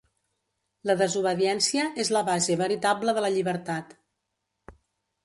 [0.89, 3.95] La desobediència és la base veritable de la llibertat.